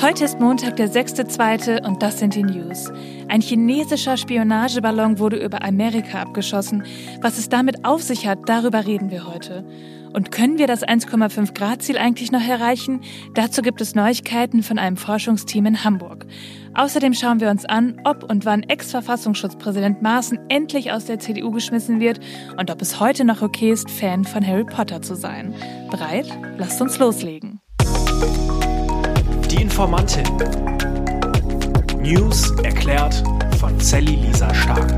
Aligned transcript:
Heute 0.00 0.24
ist 0.24 0.38
Montag, 0.38 0.76
der 0.76 0.88
6.2. 0.88 1.84
und 1.84 2.04
das 2.04 2.20
sind 2.20 2.36
die 2.36 2.44
News. 2.44 2.88
Ein 3.26 3.40
chinesischer 3.40 4.16
Spionageballon 4.16 5.18
wurde 5.18 5.44
über 5.44 5.64
Amerika 5.64 6.22
abgeschossen. 6.22 6.84
Was 7.20 7.36
es 7.36 7.48
damit 7.48 7.84
auf 7.84 8.00
sich 8.00 8.24
hat, 8.24 8.48
darüber 8.48 8.86
reden 8.86 9.10
wir 9.10 9.26
heute. 9.26 9.64
Und 10.12 10.30
können 10.30 10.56
wir 10.56 10.68
das 10.68 10.86
1,5 10.86 11.52
Grad 11.52 11.82
Ziel 11.82 11.98
eigentlich 11.98 12.30
noch 12.30 12.46
erreichen? 12.46 13.00
Dazu 13.34 13.60
gibt 13.60 13.80
es 13.80 13.96
Neuigkeiten 13.96 14.62
von 14.62 14.78
einem 14.78 14.96
Forschungsteam 14.96 15.66
in 15.66 15.82
Hamburg. 15.82 16.26
Außerdem 16.74 17.12
schauen 17.12 17.40
wir 17.40 17.50
uns 17.50 17.64
an, 17.64 18.00
ob 18.04 18.22
und 18.22 18.44
wann 18.44 18.62
Ex-Verfassungsschutzpräsident 18.62 20.00
Maaßen 20.00 20.38
endlich 20.48 20.92
aus 20.92 21.06
der 21.06 21.18
CDU 21.18 21.50
geschmissen 21.50 21.98
wird 21.98 22.20
und 22.56 22.70
ob 22.70 22.80
es 22.82 23.00
heute 23.00 23.24
noch 23.24 23.42
okay 23.42 23.72
ist, 23.72 23.90
Fan 23.90 24.24
von 24.24 24.46
Harry 24.46 24.64
Potter 24.64 25.02
zu 25.02 25.16
sein. 25.16 25.52
Bereit? 25.90 26.28
Lasst 26.56 26.80
uns 26.80 27.00
loslegen. 27.00 27.57
Informantin. 29.78 30.24
News 32.02 32.50
erklärt 32.64 33.22
von 33.60 33.78
Sally 33.78 34.16
Lisa 34.16 34.52
Stark. 34.52 34.90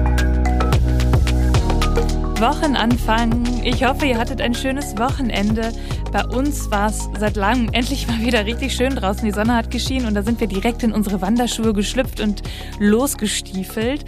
Wochenanfang. 2.41 3.63
Ich 3.63 3.85
hoffe, 3.85 4.07
ihr 4.07 4.17
hattet 4.17 4.41
ein 4.41 4.55
schönes 4.55 4.97
Wochenende. 4.97 5.75
Bei 6.13 6.25
uns 6.25 6.71
war 6.71 6.89
es 6.89 7.11
seit 7.19 7.37
langem 7.37 7.69
endlich 7.75 8.09
mal 8.09 8.21
wieder 8.21 8.47
richtig 8.47 8.75
schön 8.75 8.97
draußen. 8.97 9.23
Die 9.23 9.33
Sonne 9.33 9.55
hat 9.55 9.71
geschienen 9.71 10.07
und 10.07 10.15
da 10.15 10.23
sind 10.23 10.41
wir 10.41 10.47
direkt 10.47 10.83
in 10.83 10.93
unsere 10.93 11.21
Wanderschuhe 11.21 11.75
geschlüpft 11.75 12.19
und 12.19 12.41
losgestiefelt. 12.79 14.07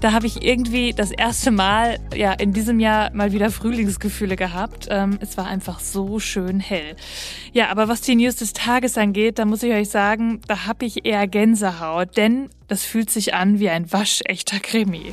Da 0.00 0.12
habe 0.12 0.26
ich 0.26 0.42
irgendwie 0.42 0.94
das 0.94 1.10
erste 1.10 1.50
Mal 1.50 1.98
ja 2.14 2.32
in 2.32 2.54
diesem 2.54 2.80
Jahr 2.80 3.12
mal 3.12 3.32
wieder 3.32 3.50
Frühlingsgefühle 3.50 4.34
gehabt. 4.34 4.88
Ähm, 4.90 5.18
es 5.20 5.36
war 5.36 5.46
einfach 5.46 5.78
so 5.78 6.18
schön 6.18 6.58
hell. 6.58 6.96
Ja, 7.52 7.68
aber 7.68 7.88
was 7.88 8.00
die 8.00 8.16
News 8.16 8.36
des 8.36 8.54
Tages 8.54 8.96
angeht, 8.96 9.38
da 9.38 9.44
muss 9.44 9.62
ich 9.62 9.72
euch 9.72 9.90
sagen, 9.90 10.40
da 10.48 10.64
habe 10.66 10.86
ich 10.86 11.04
eher 11.04 11.28
Gänsehaut, 11.28 12.16
denn 12.16 12.48
das 12.66 12.82
fühlt 12.82 13.10
sich 13.10 13.34
an 13.34 13.58
wie 13.60 13.68
ein 13.68 13.92
waschechter 13.92 14.58
Krimi. 14.58 15.12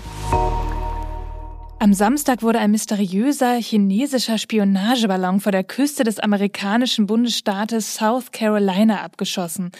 Am 1.80 1.94
Samstag 1.94 2.42
wurde 2.42 2.60
ein 2.60 2.72
mysteriöser 2.72 3.56
chinesischer 3.56 4.38
Spionageballon 4.38 5.42
vor 5.42 5.52
der 5.52 5.66
Küste 5.66 6.06
des 6.06 6.18
amerikanischen 6.20 7.08
Bundesstaates 7.08 7.96
South 7.96 8.32
Carolina 8.32 9.02
abgeschossen. 9.02 9.72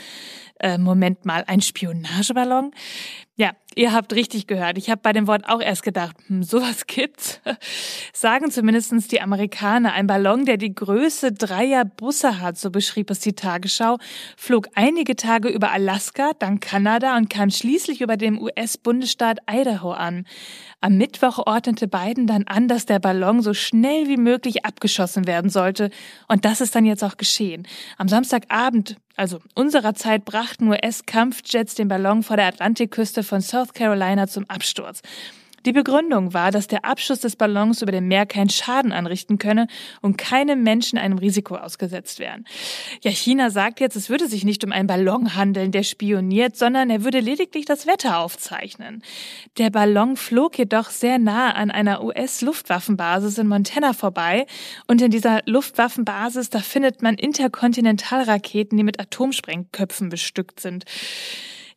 Äh, 0.60 0.78
Moment 0.78 1.26
mal, 1.26 1.44
ein 1.48 1.62
Spionageballon? 1.62 2.72
Ja, 3.40 3.52
ihr 3.76 3.94
habt 3.94 4.14
richtig 4.14 4.48
gehört. 4.48 4.80
Ich 4.80 4.90
habe 4.90 5.02
bei 5.04 5.14
dem 5.14 5.28
Wort 5.28 5.48
auch 5.48 5.62
erst 5.62 5.84
gedacht, 5.84 6.16
hm, 6.26 6.42
sowas 6.42 6.88
gibt's. 6.88 7.40
Sagen 8.12 8.50
zumindestens 8.50 9.08
die 9.08 9.22
Amerikaner. 9.22 9.94
Ein 9.94 10.08
Ballon, 10.08 10.46
der 10.46 10.58
die 10.58 10.74
Größe 10.74 11.34
dreier 11.34 11.86
Busse 11.86 12.42
hat, 12.42 12.58
so 12.58 12.72
beschrieb 12.72 13.12
es 13.12 13.20
die 13.20 13.34
Tagesschau, 13.34 14.00
flog 14.38 14.70
einige 14.74 15.16
Tage 15.16 15.50
über 15.50 15.72
Alaska, 15.72 16.32
dann 16.40 16.60
Kanada 16.60 17.16
und 17.16 17.30
kam 17.30 17.52
schließlich 17.52 18.02
über 18.02 18.18
dem 18.18 18.42
US-Bundesstaat 18.42 19.38
Idaho 19.48 19.92
an. 19.92 20.26
Am 20.82 20.98
Mittwoch 20.98 21.46
ordnete 21.46 21.88
Biden 21.88 22.26
dann 22.26 22.48
an, 22.48 22.68
dass 22.68 22.88
der 22.88 22.98
Ballon 22.98 23.44
so 23.44 23.54
schnell 23.54 24.08
wie 24.08 24.18
möglich 24.18 24.66
abgeschossen 24.66 25.28
werden 25.28 25.52
sollte. 25.52 25.92
Und 26.28 26.44
das 26.44 26.60
ist 26.60 26.74
dann 26.74 26.86
jetzt 26.86 27.04
auch 27.04 27.18
geschehen. 27.18 27.68
Am 28.00 28.08
Samstagabend 28.08 28.98
also 29.18 29.40
unserer 29.56 29.96
Zeit 29.96 30.26
brachten 30.26 30.68
US-Kampfjets 30.68 31.74
den 31.74 31.88
Ballon 31.88 32.22
vor 32.22 32.38
der 32.38 32.46
Atlantikküste 32.46 33.24
von 33.28 33.42
South 33.42 33.74
Carolina 33.74 34.28
zum 34.28 34.46
Absturz. 34.50 35.02
Die 35.68 35.74
Begründung 35.74 36.34
war, 36.34 36.52
dass 36.52 36.68
der 36.68 36.86
Abschuss 36.86 37.20
des 37.20 37.36
Ballons 37.36 37.82
über 37.82 37.92
dem 37.92 38.08
Meer 38.08 38.26
keinen 38.26 38.50
Schaden 38.50 38.94
anrichten 38.94 39.38
könne 39.38 39.68
und 40.02 40.18
keine 40.18 40.56
Menschen 40.56 40.98
einem 40.98 41.18
Risiko 41.18 41.56
ausgesetzt 41.56 42.20
wären. 42.20 42.46
Ja, 43.02 43.12
China 43.12 43.50
sagt 43.50 43.82
jetzt, 43.82 43.98
es 43.98 44.10
würde 44.10 44.30
sich 44.30 44.46
nicht 44.46 44.64
um 44.64 44.72
einen 44.72 44.88
Ballon 44.88 45.36
handeln, 45.36 45.74
der 45.74 45.84
spioniert, 45.84 46.56
sondern 46.56 46.90
er 46.90 47.04
würde 47.04 47.20
lediglich 47.20 47.66
das 47.66 47.86
Wetter 47.86 48.20
aufzeichnen. 48.20 49.04
Der 49.58 49.70
Ballon 49.70 50.16
flog 50.16 50.58
jedoch 50.58 50.90
sehr 50.90 51.20
nah 51.20 51.52
an 51.52 51.70
einer 51.70 52.02
US-Luftwaffenbasis 52.02 53.38
in 53.38 53.48
Montana 53.48 53.92
vorbei 53.92 54.46
und 54.88 55.02
in 55.02 55.12
dieser 55.12 55.42
Luftwaffenbasis, 55.46 56.50
da 56.50 56.60
findet 56.60 57.02
man 57.02 57.16
Interkontinentalraketen, 57.16 58.78
die 58.78 58.86
mit 58.86 59.02
Atomsprengköpfen 59.02 60.08
bestückt 60.08 60.62
sind. 60.62 60.86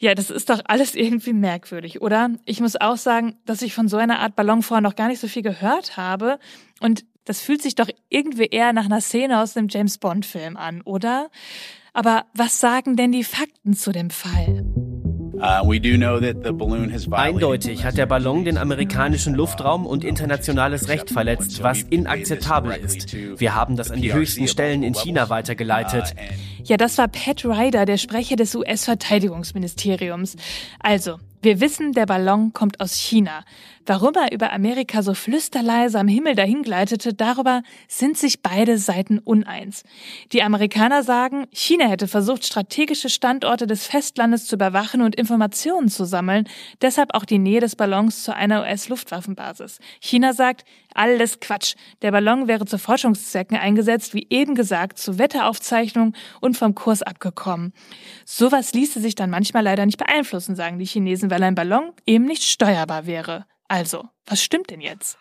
Ja, 0.03 0.15
das 0.15 0.31
ist 0.31 0.49
doch 0.49 0.63
alles 0.65 0.95
irgendwie 0.95 1.35
merkwürdig, 1.35 2.01
oder? 2.01 2.31
Ich 2.47 2.61
muss 2.61 2.81
auch 2.81 2.97
sagen, 2.97 3.37
dass 3.45 3.61
ich 3.61 3.75
von 3.75 3.87
so 3.87 3.99
einer 3.99 4.21
Art 4.21 4.35
Ballon 4.35 4.63
vorher 4.63 4.81
noch 4.81 4.97
gar 4.97 5.09
nicht 5.09 5.21
so 5.21 5.29
viel 5.29 5.43
gehört 5.43 5.99
habe. 5.99 6.39
Und 6.81 7.05
das 7.27 7.43
fühlt 7.43 7.61
sich 7.61 7.75
doch 7.75 7.89
irgendwie 8.09 8.47
eher 8.47 8.73
nach 8.73 8.87
einer 8.87 9.03
Szene 9.03 9.43
aus 9.43 9.59
einem 9.59 9.69
James 9.69 9.99
Bond-Film 9.99 10.57
an, 10.57 10.81
oder? 10.81 11.29
Aber 11.93 12.25
was 12.35 12.61
sagen 12.61 12.97
denn 12.97 13.13
die 13.13 13.25
Fakten 13.25 13.75
zu 13.75 13.93
dem 13.93 14.09
Fall? 14.09 14.65
Uh, 15.41 15.73
Eindeutig 17.13 17.85
hat 17.85 17.97
der 17.97 18.05
Ballon 18.05 18.45
den 18.45 18.59
amerikanischen 18.59 19.35
Luftraum 19.35 19.87
und 19.87 20.05
internationales 20.05 20.89
Recht 20.89 21.09
verletzt, 21.11 21.63
was 21.63 21.81
inakzeptabel 21.83 22.73
ist. 22.73 23.17
Wir 23.39 23.55
haben 23.55 23.77
das 23.77 23.91
an 23.91 24.03
die 24.03 24.13
höchsten 24.13 24.49
Stellen 24.49 24.83
in 24.83 24.95
China 24.95 25.31
weitergeleitet. 25.31 26.15
Ja, 26.65 26.77
das 26.77 26.99
war 26.99 27.09
Pat 27.09 27.45
Ryder, 27.45 27.85
der 27.87 27.97
Sprecher 27.97 28.37
des 28.37 28.55
US-Verteidigungsministeriums. 28.55 30.37
Also, 30.79 31.19
wir 31.43 31.61
wissen, 31.61 31.93
der 31.93 32.05
Ballon 32.05 32.53
kommt 32.53 32.81
aus 32.81 32.95
China. 32.95 33.45
Warum 33.87 34.13
er 34.15 34.31
über 34.31 34.53
Amerika 34.53 35.03
so 35.03 35.15
flüsterleise 35.15 35.99
am 35.99 36.07
Himmel 36.07 36.35
dahingleitete, 36.35 37.15
darüber 37.15 37.63
sind 37.89 38.19
sich 38.19 38.43
beide 38.43 38.77
Seiten 38.77 39.19
uneins. 39.19 39.85
Die 40.33 40.43
Amerikaner 40.43 41.03
sagen, 41.03 41.47
China 41.51 41.89
hätte 41.89 42.09
versucht, 42.09 42.45
strategische 42.45 43.09
Standorte 43.09 43.67
des 43.67 43.87
Festlandes 43.87 44.45
zu 44.45 44.57
überwachen 44.57 45.01
und 45.01 45.17
Informationen 45.17 45.89
zu 45.89 46.05
sammeln, 46.05 46.47
deshalb 46.83 47.15
auch 47.15 47.25
die 47.25 47.39
Nähe 47.39 47.61
des 47.61 47.75
Ballons 47.75 48.23
zu 48.23 48.37
einer 48.37 48.61
US-Luftwaffenbasis. 48.61 49.79
China 49.99 50.35
sagt, 50.35 50.67
alles 50.95 51.41
Quatsch. 51.41 51.75
Der 52.03 52.13
Ballon 52.13 52.49
wäre 52.49 52.67
zu 52.67 52.79
Forschungszwecken 52.79 53.57
eingesetzt, 53.57 54.15
wie 54.15 54.27
eben 54.31 54.55
gesagt, 54.55 54.99
zu 54.99 55.19
Wetteraufzeichnung 55.19 56.15
und 56.41 56.57
vom 56.57 56.75
Kurs 56.75 57.03
abgekommen. 57.03 57.73
Sowas 58.25 58.73
ließe 58.73 59.01
sich 59.01 59.15
dann 59.15 59.31
manchmal 59.31 59.65
leider 59.65 59.87
nicht 59.87 59.99
beeinflussen, 59.99 60.57
sagen 60.57 60.79
die 60.79 60.87
Chinesen, 60.87 61.31
weil 61.31 61.43
ein 61.43 61.55
Ballon 61.55 61.93
eben 62.07 62.25
nicht 62.25 62.43
steuerbar 62.43 63.07
wäre. 63.07 63.47
Also, 63.69 64.09
was 64.27 64.43
stimmt 64.43 64.71
denn 64.71 64.81
jetzt? 64.81 65.19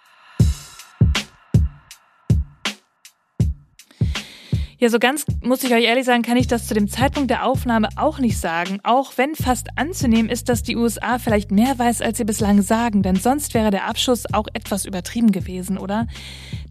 Ja, 4.82 4.88
so 4.88 4.98
ganz 4.98 5.26
muss 5.44 5.62
ich 5.66 5.74
euch 5.74 5.84
ehrlich 5.84 6.06
sagen, 6.06 6.22
kann 6.22 6.38
ich 6.38 6.48
das 6.48 6.66
zu 6.66 6.74
dem 6.74 6.88
Zeitpunkt 6.88 7.30
der 7.30 7.46
Aufnahme 7.46 7.90
auch 7.98 8.20
nicht 8.20 8.38
sagen, 8.38 8.80
auch 8.84 9.18
wenn 9.18 9.36
fast 9.36 9.68
anzunehmen 9.76 10.30
ist, 10.30 10.48
dass 10.48 10.64
die 10.64 10.78
USA 10.78 11.20
vielleicht 11.20 11.52
mehr 11.52 11.78
weiß, 11.78 12.02
als 12.02 12.18
sie 12.18 12.24
bislang 12.24 12.62
sagen, 12.62 13.04
denn 13.04 13.18
sonst 13.18 13.54
wäre 13.54 13.72
der 13.72 13.90
Abschuss 13.90 14.24
auch 14.34 14.48
etwas 14.54 14.86
übertrieben 14.86 15.34
gewesen, 15.34 15.78
oder? 15.78 16.08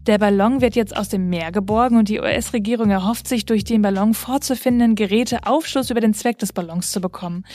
Der 0.07 0.17
Ballon 0.17 0.59
wird 0.59 0.75
jetzt 0.75 0.97
aus 0.97 1.09
dem 1.09 1.29
Meer 1.29 1.51
geborgen 1.51 1.99
und 1.99 2.09
die 2.09 2.19
US-Regierung 2.19 2.89
erhofft 2.89 3.27
sich, 3.27 3.45
durch 3.45 3.63
den 3.63 3.83
Ballon 3.83 4.15
vorzufindenden 4.15 4.95
Geräte 4.95 5.45
Aufschluss 5.45 5.91
über 5.91 6.01
den 6.01 6.15
Zweck 6.15 6.39
des 6.39 6.51
Ballons 6.51 6.89
zu 6.89 7.01
bekommen. 7.01 7.45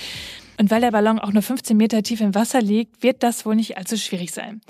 Und 0.61 0.71
weil 0.71 0.83
der 0.83 0.93
Ballon 0.93 1.19
auch 1.19 1.33
nur 1.33 1.43
15 1.43 1.77
Meter 1.77 2.01
tief 2.05 2.21
im 2.21 2.37
Wasser 2.37 2.63
liegt, 2.63 3.03
wird 3.03 3.25
das 3.25 3.45
wohl 3.45 3.57
nicht 3.57 3.77
allzu 3.77 3.97
schwierig 3.97 4.31
sein. 4.31 4.61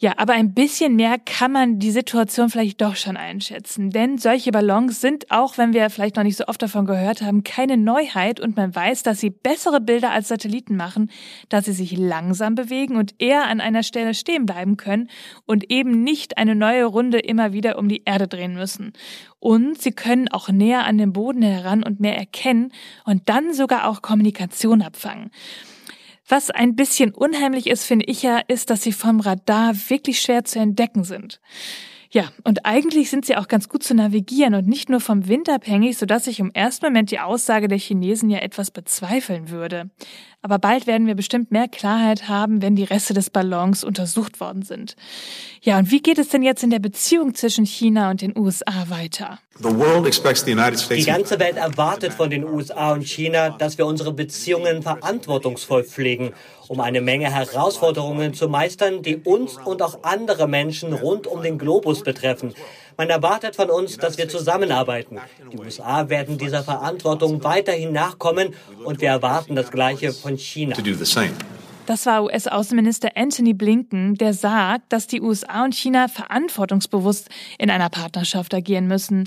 Ja, 0.00 0.12
aber 0.16 0.34
ein 0.34 0.54
bisschen 0.54 0.94
mehr 0.94 1.18
kann 1.18 1.50
man 1.50 1.80
die 1.80 1.90
Situation 1.90 2.50
vielleicht 2.50 2.80
doch 2.80 2.94
schon 2.94 3.16
einschätzen. 3.16 3.90
Denn 3.90 4.16
solche 4.16 4.52
Ballons 4.52 5.00
sind, 5.00 5.28
auch 5.32 5.58
wenn 5.58 5.72
wir 5.72 5.90
vielleicht 5.90 6.14
noch 6.14 6.22
nicht 6.22 6.36
so 6.36 6.46
oft 6.46 6.62
davon 6.62 6.86
gehört 6.86 7.20
haben, 7.20 7.42
keine 7.42 7.76
Neuheit 7.76 8.38
und 8.38 8.56
man 8.56 8.72
weiß, 8.72 9.02
dass 9.02 9.18
sie 9.18 9.30
bessere 9.30 9.80
Bilder 9.80 10.12
als 10.12 10.28
Satelliten 10.28 10.76
machen, 10.76 11.10
dass 11.48 11.64
sie 11.64 11.72
sich 11.72 11.98
langsam 11.98 12.54
bewegen 12.54 12.94
und 12.94 13.16
eher 13.18 13.48
an 13.48 13.60
einer 13.60 13.82
Stelle 13.82 14.14
stehen 14.14 14.46
bleiben 14.46 14.76
können 14.76 15.10
und 15.46 15.68
eben 15.68 16.04
nicht 16.04 16.38
eine 16.38 16.54
neue 16.54 16.84
Runde 16.84 17.18
immer 17.18 17.52
wieder 17.52 17.76
um 17.76 17.88
die 17.88 18.02
Erde 18.04 18.28
drehen 18.28 18.54
müssen. 18.54 18.92
Und 19.40 19.82
sie 19.82 19.92
können 19.92 20.28
auch 20.28 20.48
näher 20.48 20.84
an 20.84 20.98
den 20.98 21.12
Boden 21.12 21.42
heran 21.42 21.82
und 21.82 21.98
mehr 21.98 22.16
erkennen 22.16 22.72
und 23.04 23.28
dann 23.28 23.52
sogar 23.52 23.88
auch 23.88 24.00
Kommunikation 24.00 24.82
abfangen. 24.82 25.32
Was 26.28 26.50
ein 26.50 26.76
bisschen 26.76 27.14
unheimlich 27.14 27.66
ist, 27.66 27.84
finde 27.84 28.04
ich 28.06 28.22
ja, 28.22 28.38
ist, 28.48 28.68
dass 28.68 28.82
sie 28.82 28.92
vom 28.92 29.20
Radar 29.20 29.74
wirklich 29.88 30.20
schwer 30.20 30.44
zu 30.44 30.58
entdecken 30.58 31.04
sind. 31.04 31.40
Ja, 32.10 32.32
und 32.42 32.64
eigentlich 32.64 33.10
sind 33.10 33.26
sie 33.26 33.36
auch 33.36 33.48
ganz 33.48 33.68
gut 33.68 33.82
zu 33.82 33.94
navigieren 33.94 34.54
und 34.54 34.66
nicht 34.66 34.88
nur 34.88 35.00
vom 35.00 35.28
Wind 35.28 35.50
abhängig, 35.50 35.98
sodass 35.98 36.26
ich 36.26 36.40
im 36.40 36.50
ersten 36.52 36.86
Moment 36.86 37.10
die 37.10 37.20
Aussage 37.20 37.68
der 37.68 37.76
Chinesen 37.76 38.30
ja 38.30 38.38
etwas 38.38 38.70
bezweifeln 38.70 39.50
würde. 39.50 39.90
Aber 40.40 40.58
bald 40.58 40.86
werden 40.86 41.06
wir 41.06 41.16
bestimmt 41.16 41.50
mehr 41.50 41.68
Klarheit 41.68 42.28
haben, 42.28 42.62
wenn 42.62 42.76
die 42.76 42.84
Reste 42.84 43.12
des 43.12 43.28
Ballons 43.28 43.84
untersucht 43.84 44.40
worden 44.40 44.62
sind. 44.62 44.96
Ja, 45.60 45.78
und 45.78 45.90
wie 45.90 46.00
geht 46.00 46.18
es 46.18 46.28
denn 46.28 46.42
jetzt 46.42 46.62
in 46.62 46.70
der 46.70 46.78
Beziehung 46.78 47.34
zwischen 47.34 47.66
China 47.66 48.10
und 48.10 48.22
den 48.22 48.38
USA 48.38 48.88
weiter? 48.88 49.40
Die 49.58 51.04
ganze 51.04 51.40
Welt 51.40 51.56
erwartet 51.56 52.12
von 52.14 52.30
den 52.30 52.44
USA 52.44 52.92
und 52.92 53.02
China, 53.02 53.50
dass 53.50 53.76
wir 53.76 53.84
unsere 53.84 54.12
Beziehungen 54.12 54.82
verantwortungsvoll 54.82 55.84
pflegen 55.84 56.32
um 56.68 56.80
eine 56.80 57.00
Menge 57.00 57.32
Herausforderungen 57.32 58.34
zu 58.34 58.48
meistern, 58.48 59.02
die 59.02 59.16
uns 59.16 59.56
und 59.64 59.82
auch 59.82 60.02
andere 60.02 60.46
Menschen 60.46 60.92
rund 60.92 61.26
um 61.26 61.42
den 61.42 61.58
Globus 61.58 62.02
betreffen. 62.02 62.54
Man 62.96 63.10
erwartet 63.10 63.56
von 63.56 63.70
uns, 63.70 63.96
dass 63.96 64.18
wir 64.18 64.28
zusammenarbeiten. 64.28 65.18
Die 65.52 65.58
USA 65.58 66.08
werden 66.08 66.36
dieser 66.36 66.62
Verantwortung 66.62 67.42
weiterhin 67.44 67.92
nachkommen 67.92 68.54
und 68.84 69.00
wir 69.00 69.08
erwarten 69.08 69.54
das 69.54 69.70
Gleiche 69.70 70.12
von 70.12 70.36
China. 70.36 70.76
Das 71.86 72.04
war 72.04 72.24
US-Außenminister 72.24 73.12
Anthony 73.14 73.54
Blinken, 73.54 74.14
der 74.16 74.34
sagt, 74.34 74.92
dass 74.92 75.06
die 75.06 75.22
USA 75.22 75.64
und 75.64 75.74
China 75.74 76.08
verantwortungsbewusst 76.08 77.30
in 77.58 77.70
einer 77.70 77.88
Partnerschaft 77.88 78.52
agieren 78.52 78.88
müssen. 78.88 79.24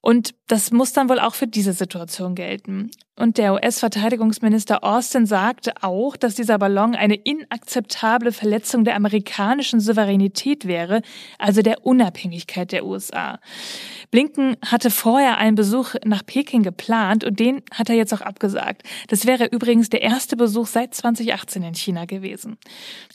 Und 0.00 0.34
das 0.46 0.70
muss 0.70 0.92
dann 0.92 1.08
wohl 1.08 1.18
auch 1.18 1.34
für 1.34 1.48
diese 1.48 1.72
Situation 1.72 2.36
gelten. 2.36 2.90
Und 3.18 3.36
der 3.36 3.54
US-Verteidigungsminister 3.54 4.84
Austin 4.84 5.26
sagte 5.26 5.72
auch, 5.82 6.16
dass 6.16 6.36
dieser 6.36 6.56
Ballon 6.58 6.94
eine 6.94 7.16
inakzeptable 7.16 8.30
Verletzung 8.30 8.84
der 8.84 8.94
amerikanischen 8.94 9.80
Souveränität 9.80 10.68
wäre, 10.68 11.02
also 11.36 11.60
der 11.60 11.84
Unabhängigkeit 11.84 12.70
der 12.70 12.86
USA. 12.86 13.40
Blinken 14.12 14.56
hatte 14.64 14.90
vorher 14.90 15.36
einen 15.38 15.56
Besuch 15.56 15.94
nach 16.04 16.24
Peking 16.24 16.62
geplant 16.62 17.24
und 17.24 17.40
den 17.40 17.62
hat 17.72 17.90
er 17.90 17.96
jetzt 17.96 18.14
auch 18.14 18.20
abgesagt. 18.20 18.84
Das 19.08 19.26
wäre 19.26 19.46
übrigens 19.46 19.90
der 19.90 20.02
erste 20.02 20.36
Besuch 20.36 20.68
seit 20.68 20.94
2018 20.94 21.64
in 21.64 21.74
China 21.74 22.04
gewesen. 22.04 22.56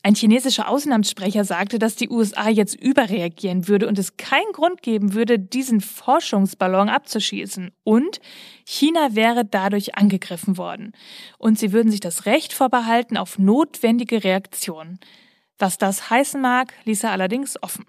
Ein 0.04 0.16
chinesischer 0.16 0.68
Außenamtssprecher 0.68 1.46
sagte, 1.46 1.80
dass 1.80 1.96
die 1.96 2.10
USA 2.10 2.50
jetzt 2.50 2.76
überreagieren 2.76 3.70
würde 3.70 3.88
und 3.88 3.98
es 3.98 4.18
keinen 4.18 4.52
Grund 4.52 4.82
geben 4.82 5.14
würde, 5.14 5.40
diesen 5.40 5.80
Forschungsballon 5.80 6.90
abzuschießen. 6.90 7.72
Und 7.86 8.20
China 8.66 9.10
wäre 9.16 9.46
dadurch 9.46 9.96
angegriffen 9.96 10.58
worden. 10.58 10.94
Und 11.38 11.60
sie 11.60 11.72
würden 11.72 11.92
sich 11.92 12.00
das 12.00 12.26
Recht 12.26 12.54
vorbehalten 12.54 13.18
auf 13.18 13.38
notwendige 13.38 14.24
Reaktionen. 14.24 15.00
Was 15.60 15.78
das 15.78 16.10
heißen 16.10 16.42
mag, 16.42 16.74
ließ 16.86 17.04
er 17.04 17.12
allerdings 17.12 17.62
offen. 17.62 17.86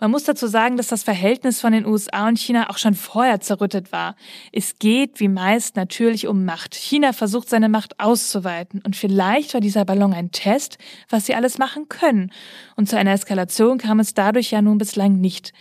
Man 0.00 0.12
muss 0.12 0.24
dazu 0.24 0.46
sagen, 0.46 0.78
dass 0.78 0.88
das 0.88 1.02
Verhältnis 1.02 1.60
von 1.60 1.74
den 1.74 1.84
USA 1.84 2.26
und 2.26 2.38
China 2.38 2.70
auch 2.70 2.78
schon 2.78 2.94
vorher 2.94 3.40
zerrüttet 3.40 3.92
war. 3.92 4.16
Es 4.50 4.78
geht 4.78 5.20
wie 5.20 5.28
meist 5.28 5.76
natürlich 5.76 6.26
um 6.26 6.46
Macht. 6.46 6.74
China 6.74 7.12
versucht 7.12 7.50
seine 7.50 7.68
Macht 7.68 8.00
auszuweiten 8.00 8.80
und 8.82 8.96
vielleicht 8.96 9.52
war 9.52 9.60
dieser 9.60 9.84
Ballon 9.84 10.14
ein 10.14 10.32
Test, 10.32 10.78
was 11.10 11.26
sie 11.26 11.34
alles 11.34 11.58
machen 11.58 11.90
können. 11.90 12.32
Und 12.76 12.88
zu 12.88 12.96
einer 12.96 13.12
Eskalation 13.12 13.76
kam 13.76 14.00
es 14.00 14.14
dadurch 14.14 14.50
ja 14.52 14.62
nun 14.62 14.78
bislang 14.78 15.20
nicht. 15.20 15.52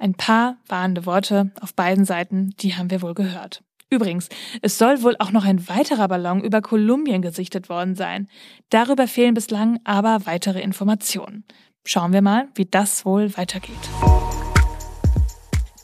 Ein 0.00 0.14
paar 0.14 0.56
warnende 0.66 1.04
Worte 1.04 1.50
auf 1.60 1.74
beiden 1.74 2.06
Seiten, 2.06 2.54
die 2.58 2.74
haben 2.74 2.90
wir 2.90 3.02
wohl 3.02 3.12
gehört. 3.12 3.62
Übrigens, 3.90 4.30
es 4.62 4.78
soll 4.78 5.02
wohl 5.02 5.14
auch 5.18 5.30
noch 5.30 5.44
ein 5.44 5.68
weiterer 5.68 6.08
Ballon 6.08 6.42
über 6.42 6.62
Kolumbien 6.62 7.20
gesichtet 7.20 7.68
worden 7.68 7.96
sein. 7.96 8.26
Darüber 8.70 9.06
fehlen 9.06 9.34
bislang 9.34 9.78
aber 9.84 10.24
weitere 10.24 10.62
Informationen. 10.62 11.44
Schauen 11.84 12.14
wir 12.14 12.22
mal, 12.22 12.48
wie 12.54 12.64
das 12.64 13.04
wohl 13.04 13.36
weitergeht. 13.36 13.74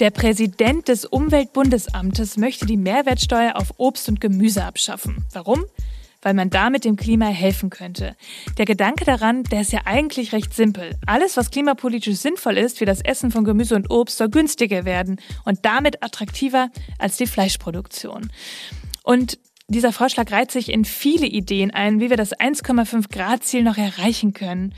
Der 0.01 0.11
Präsident 0.11 0.89
des 0.89 1.05
Umweltbundesamtes 1.05 2.39
möchte 2.39 2.65
die 2.65 2.79
Mehrwertsteuer 2.79 3.57
auf 3.57 3.75
Obst 3.77 4.09
und 4.09 4.23
Gemüse 4.23 4.65
abschaffen. 4.65 5.27
Warum? 5.35 5.67
Weil 6.23 6.35
man 6.35 6.51
damit 6.51 6.85
dem 6.85 6.97
Klima 6.97 7.27
helfen 7.27 7.71
könnte. 7.71 8.17
Der 8.59 8.65
Gedanke 8.65 9.05
daran, 9.05 9.45
der 9.45 9.61
ist 9.61 9.73
ja 9.73 9.81
eigentlich 9.85 10.33
recht 10.33 10.55
simpel. 10.55 10.99
Alles, 11.07 11.37
was 11.37 11.51
klimapolitisch 11.51 12.17
sinnvoll 12.17 12.59
ist, 12.59 12.81
wie 12.81 12.85
das 12.85 13.01
Essen 13.01 13.31
von 13.31 13.45
Gemüse 13.45 13.75
und 13.77 13.91
Obst, 13.91 14.19
soll 14.19 14.29
günstiger 14.29 14.85
werden 14.85 15.21
und 15.45 15.65
damit 15.65 16.03
attraktiver 16.03 16.71
als 16.99 17.17
die 17.17 17.27
Fleischproduktion. 17.27 18.31
Und 19.03 19.39
dieser 19.69 19.93
Vorschlag 19.93 20.31
reiht 20.31 20.53
sich 20.53 20.69
in 20.69 20.85
viele 20.85 21.27
Ideen 21.27 21.73
ein, 21.73 21.99
wie 21.99 22.09
wir 22.09 22.17
das 22.17 22.33
1,5 22.33 23.11
Grad 23.11 23.43
Ziel 23.43 23.65
noch 23.65 23.77
erreichen 23.77 24.33
können. 24.33 24.73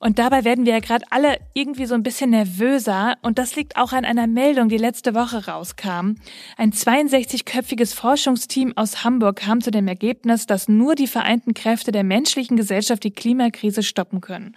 Und 0.00 0.18
dabei 0.18 0.42
werden 0.42 0.66
wir 0.66 0.72
ja 0.72 0.80
gerade 0.80 1.04
alle 1.10 1.36
irgendwie 1.54 1.86
so 1.86 1.94
ein 1.94 2.02
bisschen 2.02 2.30
nervöser. 2.30 3.14
Und 3.22 3.38
das 3.38 3.54
liegt 3.54 3.76
auch 3.76 3.92
an 3.92 4.04
einer 4.04 4.26
Meldung, 4.26 4.68
die 4.68 4.78
letzte 4.78 5.14
Woche 5.14 5.46
rauskam. 5.46 6.16
Ein 6.56 6.72
62-köpfiges 6.72 7.94
Forschungsteam 7.94 8.76
aus 8.76 9.04
Hamburg 9.04 9.36
kam 9.36 9.60
zu 9.60 9.70
dem 9.70 9.86
Ergebnis, 9.86 10.46
dass 10.46 10.68
nur 10.68 10.96
die 10.96 11.06
vereinten 11.06 11.54
Kräfte 11.54 11.92
der 11.92 12.02
menschlichen 12.02 12.56
Gesellschaft 12.56 13.04
die 13.04 13.12
Klimakrise 13.12 13.84
stoppen 13.84 14.20
können. 14.20 14.56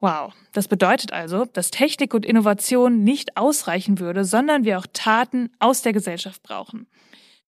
Wow, 0.00 0.34
das 0.52 0.68
bedeutet 0.68 1.14
also, 1.14 1.46
dass 1.46 1.70
Technik 1.70 2.12
und 2.12 2.26
Innovation 2.26 3.04
nicht 3.04 3.38
ausreichen 3.38 4.00
würde, 4.00 4.26
sondern 4.26 4.64
wir 4.64 4.78
auch 4.78 4.86
Taten 4.92 5.50
aus 5.60 5.80
der 5.80 5.94
Gesellschaft 5.94 6.42
brauchen. 6.42 6.86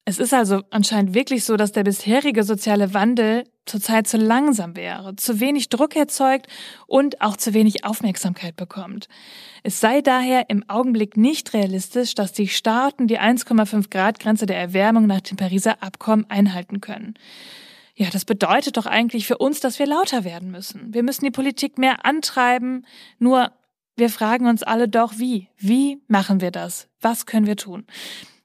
Es 0.05 0.19
ist 0.19 0.35
also 0.35 0.63
anscheinend 0.71 1.15
wirklich 1.15 1.45
so, 1.45 1.57
dass 1.57 1.73
der 1.73 1.85
bisherige 1.85 2.43
soziale 2.43 2.95
Wandel 2.95 3.45
zurzeit 3.67 4.09
zu 4.09 4.17
langsam 4.17 4.75
wäre, 4.75 5.15
zu 5.17 5.39
wenig 5.41 5.69
Druck 5.69 5.95
erzeugt 5.95 6.47
und 6.87 7.21
auch 7.21 7.37
zu 7.37 7.55
wenig 7.55 7.85
Aufmerksamkeit 7.85 8.57
bekommt. 8.57 9.09
Es 9.63 9.79
sei 9.79 10.01
daher 10.01 10.51
im 10.51 10.69
Augenblick 10.69 11.17
nicht 11.17 11.53
realistisch, 11.53 12.15
dass 12.15 12.33
die 12.33 12.49
Staaten 12.49 13.07
die 13.07 13.21
1,5 13.21 13.91
Grad 13.91 14.19
Grenze 14.19 14.47
der 14.47 14.59
Erwärmung 14.59 15.07
nach 15.07 15.21
dem 15.21 15.37
Pariser 15.37 15.83
Abkommen 15.83 16.27
einhalten 16.29 16.81
können. 16.81 17.15
Ja, 17.95 18.09
das 18.11 18.25
bedeutet 18.25 18.79
doch 18.79 18.87
eigentlich 18.87 19.27
für 19.27 19.39
uns, 19.39 19.61
dass 19.61 19.79
wir 19.79 19.87
lauter 19.87 20.25
werden 20.25 20.51
müssen. 20.51 20.95
Wir 20.95 21.03
müssen 21.03 21.25
die 21.25 21.31
Politik 21.31 21.77
mehr 21.77 22.07
antreiben. 22.07 22.87
Nur 23.19 23.53
wir 23.97 24.09
fragen 24.09 24.47
uns 24.47 24.63
alle 24.63 24.89
doch, 24.89 25.19
wie? 25.19 25.49
Wie 25.59 26.03
machen 26.09 26.41
wir 26.41 26.51
das? 26.51 26.89
Was 27.01 27.27
können 27.27 27.47
wir 27.47 27.57
tun? 27.57 27.85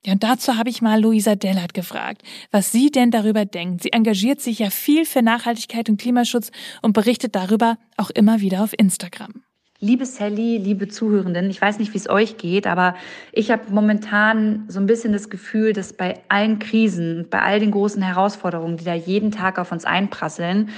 Ja, 0.06 0.14
und 0.14 0.24
dazu 0.24 0.56
habe 0.58 0.70
ich 0.70 0.84
mal 0.84 1.02
Luisa 1.02 1.34
Dellert 1.34 1.74
gefragt, 1.74 2.22
was 2.52 2.72
sie 2.72 2.92
denn 2.92 3.10
darüber 3.10 3.44
denkt. 3.44 3.82
Sie 3.82 3.92
engagiert 3.92 4.40
sich 4.40 4.60
ja 4.60 4.70
viel 4.70 5.04
für 5.04 5.24
Nachhaltigkeit 5.24 5.90
und 5.90 6.00
Klimaschutz 6.00 6.52
und 6.84 6.94
berichtet 6.94 7.36
darüber 7.36 7.78
auch 7.98 8.12
immer 8.12 8.40
wieder 8.40 8.64
auf 8.64 8.74
Instagram. 8.78 9.42
Liebe 9.80 10.06
Sally, 10.06 10.58
liebe 10.58 10.88
Zuhörenden, 10.88 11.50
ich 11.50 11.60
weiß 11.60 11.80
nicht, 11.80 11.94
wie 11.94 11.98
es 11.98 12.08
euch 12.08 12.38
geht, 12.38 12.68
aber 12.68 12.96
ich 13.32 13.50
habe 13.50 13.64
momentan 13.72 14.66
so 14.68 14.80
ein 14.80 14.86
bisschen 14.86 15.12
das 15.12 15.32
Gefühl, 15.32 15.74
dass 15.74 15.92
bei 15.92 16.22
allen 16.30 16.60
Krisen, 16.60 17.26
bei 17.32 17.42
all 17.42 17.60
den 17.60 17.72
großen 17.72 18.02
Herausforderungen, 18.04 18.78
die 18.78 18.86
da 18.86 18.94
jeden 18.94 19.32
Tag 19.32 19.58
auf 19.58 19.72
uns 19.72 19.86
einprasseln, 19.86 20.70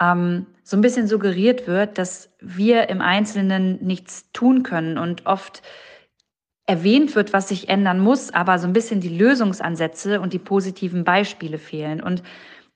ähm, 0.00 0.46
so 0.64 0.78
ein 0.78 0.80
bisschen 0.80 1.08
suggeriert 1.08 1.66
wird, 1.66 1.98
dass 1.98 2.30
wir 2.40 2.88
im 2.88 3.02
Einzelnen 3.02 3.84
nichts 3.84 4.32
tun 4.32 4.62
können 4.62 4.96
und 4.96 5.26
oft 5.26 5.62
erwähnt 6.72 7.14
wird, 7.14 7.34
was 7.34 7.48
sich 7.48 7.68
ändern 7.68 8.00
muss, 8.00 8.32
aber 8.32 8.58
so 8.58 8.66
ein 8.66 8.72
bisschen 8.72 9.00
die 9.00 9.14
Lösungsansätze 9.14 10.22
und 10.22 10.32
die 10.32 10.38
positiven 10.38 11.04
Beispiele 11.04 11.58
fehlen. 11.58 12.02
Und 12.02 12.22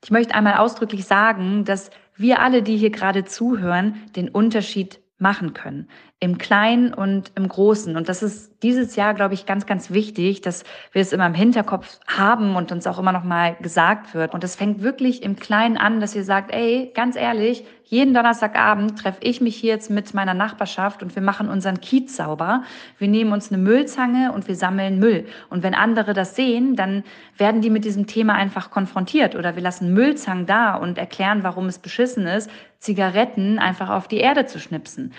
ich 0.04 0.10
möchte 0.10 0.34
einmal 0.34 0.58
ausdrücklich 0.58 1.06
sagen, 1.06 1.64
dass 1.64 1.90
wir 2.14 2.40
alle, 2.40 2.62
die 2.62 2.76
hier 2.76 2.90
gerade 2.90 3.24
zuhören, 3.24 3.94
den 4.14 4.28
Unterschied 4.28 5.00
machen 5.18 5.54
können. 5.54 5.88
Im 6.18 6.38
Kleinen 6.38 6.94
und 6.94 7.30
im 7.34 7.46
Großen. 7.46 7.94
Und 7.94 8.08
das 8.08 8.22
ist 8.22 8.62
dieses 8.62 8.96
Jahr, 8.96 9.12
glaube 9.12 9.34
ich, 9.34 9.44
ganz, 9.44 9.66
ganz 9.66 9.90
wichtig, 9.90 10.40
dass 10.40 10.64
wir 10.92 11.02
es 11.02 11.12
immer 11.12 11.26
im 11.26 11.34
Hinterkopf 11.34 11.98
haben 12.06 12.56
und 12.56 12.72
uns 12.72 12.86
auch 12.86 12.98
immer 12.98 13.12
noch 13.12 13.22
mal 13.22 13.54
gesagt 13.56 14.14
wird. 14.14 14.32
Und 14.32 14.42
das 14.42 14.56
fängt 14.56 14.82
wirklich 14.82 15.22
im 15.22 15.36
Kleinen 15.36 15.76
an, 15.76 16.00
dass 16.00 16.16
ihr 16.16 16.24
sagt, 16.24 16.54
ey, 16.54 16.90
ganz 16.94 17.16
ehrlich, 17.16 17.64
jeden 17.84 18.14
Donnerstagabend 18.14 18.98
treffe 18.98 19.20
ich 19.22 19.40
mich 19.40 19.56
hier 19.56 19.74
jetzt 19.74 19.90
mit 19.90 20.12
meiner 20.14 20.34
Nachbarschaft 20.34 21.02
und 21.02 21.14
wir 21.14 21.22
machen 21.22 21.48
unseren 21.48 21.80
Kiez 21.80 22.16
sauber. 22.16 22.64
Wir 22.98 23.08
nehmen 23.08 23.32
uns 23.32 23.52
eine 23.52 23.62
Müllzange 23.62 24.32
und 24.32 24.48
wir 24.48 24.56
sammeln 24.56 24.98
Müll. 24.98 25.26
Und 25.50 25.62
wenn 25.62 25.74
andere 25.74 26.14
das 26.14 26.34
sehen, 26.34 26.74
dann 26.74 27.04
werden 27.36 27.60
die 27.60 27.70
mit 27.70 27.84
diesem 27.84 28.06
Thema 28.06 28.34
einfach 28.34 28.70
konfrontiert. 28.70 29.36
Oder 29.36 29.54
wir 29.54 29.62
lassen 29.62 29.92
Müllzangen 29.92 30.46
da 30.46 30.74
und 30.74 30.98
erklären, 30.98 31.44
warum 31.44 31.66
es 31.66 31.78
beschissen 31.78 32.26
ist, 32.26 32.50
Zigaretten 32.80 33.58
einfach 33.58 33.90
auf 33.90 34.08
die 34.08 34.18
Erde 34.18 34.46
zu 34.46 34.58
schnipsen. 34.58 35.12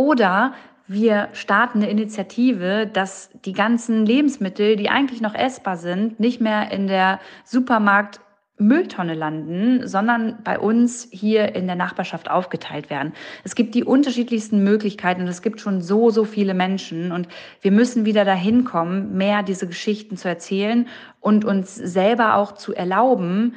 Oder 0.00 0.54
wir 0.86 1.28
starten 1.34 1.82
eine 1.82 1.90
Initiative, 1.90 2.88
dass 2.90 3.28
die 3.44 3.52
ganzen 3.52 4.06
Lebensmittel, 4.06 4.76
die 4.76 4.88
eigentlich 4.88 5.20
noch 5.20 5.34
essbar 5.34 5.76
sind, 5.76 6.18
nicht 6.18 6.40
mehr 6.40 6.72
in 6.72 6.86
der 6.86 7.20
Supermarkt 7.44 8.20
Mülltonne 8.56 9.12
landen, 9.12 9.86
sondern 9.86 10.42
bei 10.42 10.58
uns 10.58 11.06
hier 11.10 11.54
in 11.54 11.66
der 11.66 11.76
Nachbarschaft 11.76 12.30
aufgeteilt 12.30 12.88
werden. 12.88 13.12
Es 13.44 13.54
gibt 13.54 13.74
die 13.74 13.84
unterschiedlichsten 13.84 14.64
Möglichkeiten 14.64 15.20
und 15.20 15.28
es 15.28 15.42
gibt 15.42 15.60
schon 15.60 15.82
so, 15.82 16.08
so 16.08 16.24
viele 16.24 16.54
Menschen 16.54 17.12
und 17.12 17.28
wir 17.60 17.70
müssen 17.70 18.06
wieder 18.06 18.24
dahin 18.24 18.64
kommen, 18.64 19.18
mehr 19.18 19.42
diese 19.42 19.66
Geschichten 19.66 20.16
zu 20.16 20.28
erzählen 20.28 20.88
und 21.20 21.44
uns 21.44 21.74
selber 21.74 22.36
auch 22.36 22.52
zu 22.52 22.74
erlauben, 22.74 23.54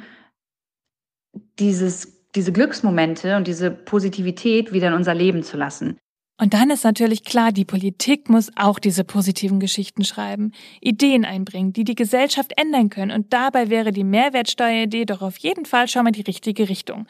dieses, 1.58 2.30
diese 2.32 2.52
Glücksmomente 2.52 3.38
und 3.38 3.46
diese 3.46 3.70
Positivität 3.70 4.74
wieder 4.74 4.88
in 4.88 4.94
unser 4.94 5.14
Leben 5.14 5.42
zu 5.42 5.56
lassen. 5.56 5.98
Und 6.36 6.52
dann 6.52 6.70
ist 6.70 6.82
natürlich 6.82 7.24
klar, 7.24 7.52
die 7.52 7.64
Politik 7.64 8.28
muss 8.28 8.50
auch 8.56 8.80
diese 8.80 9.04
positiven 9.04 9.60
Geschichten 9.60 10.04
schreiben, 10.04 10.52
Ideen 10.80 11.24
einbringen, 11.24 11.72
die 11.72 11.84
die 11.84 11.94
Gesellschaft 11.94 12.52
ändern 12.56 12.90
können. 12.90 13.12
Und 13.12 13.32
dabei 13.32 13.70
wäre 13.70 13.92
die 13.92 14.02
Mehrwertsteueridee 14.02 15.04
doch 15.04 15.22
auf 15.22 15.36
jeden 15.38 15.64
Fall 15.64 15.86
schon 15.86 16.04
mal 16.04 16.10
die 16.10 16.22
richtige 16.22 16.68
Richtung. 16.68 17.06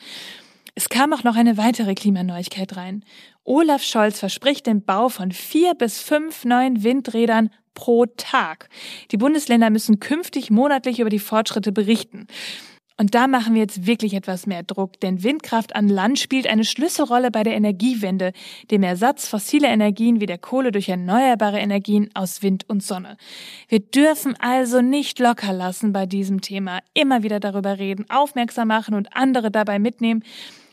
Es 0.75 0.89
kam 0.89 1.13
auch 1.13 1.23
noch 1.23 1.37
eine 1.37 1.57
weitere 1.57 1.95
Klimaneuigkeit 1.95 2.77
rein. 2.77 3.05
Olaf 3.45 3.83
Scholz 3.83 4.19
verspricht 4.19 4.67
den 4.67 4.85
Bau 4.85 5.09
von 5.09 5.33
vier 5.33 5.75
bis 5.75 6.01
fünf 6.01 6.45
neuen 6.45 6.83
Windrädern 6.83 7.51
pro 7.75 8.07
Tag. 8.07 8.69
Die 9.11 9.17
Bundesländer 9.17 9.71
müssen 9.71 10.01
künftig 10.01 10.51
monatlich 10.51 11.01
über 11.01 11.11
die 11.11 11.19
Fortschritte 11.19 11.73
berichten. 11.73 12.27
Und 12.97 13.17
da 13.17 13.27
machen 13.27 13.55
wir 13.55 13.63
jetzt 13.63 13.87
wirklich 13.87 14.15
etwas 14.15 14.47
mehr 14.47 14.63
Druck, 14.63 15.01
denn 15.01 15.25
Windkraft 15.25 15.75
an 15.75 15.89
Land 15.89 16.21
spielt 16.21 16.47
eine 16.47 16.65
Schlüsselrolle 16.65 17.33
bei 17.33 17.43
der 17.43 17.55
Energiewende, 17.55 18.33
dem 18.71 18.85
Ersatz 18.85 19.27
fossiler 19.27 19.71
Energien 19.71 20.21
wie 20.21 20.27
der 20.27 20.39
Kohle 20.39 20.71
durch 20.71 20.89
erneuerbare 20.89 21.59
Energien 21.59 22.11
aus 22.15 22.43
Wind 22.43 22.69
und 22.69 22.85
Sonne. 22.85 23.17
Wir 23.69 23.81
dürfen 23.81 24.37
also 24.39 24.81
nicht 24.81 25.19
locker 25.19 25.53
lassen 25.53 25.93
bei 25.93 26.07
diesem 26.07 26.41
Thema, 26.41 26.79
immer 26.95 27.25
wieder 27.25 27.41
darüber 27.41 27.81
reden, 27.81 28.07
aufmerksam 28.11 28.69
machen 28.69 28.95
und 28.95 29.17
andere 29.17 29.51
dabei 29.51 29.81
mitnehmen. 29.81 30.23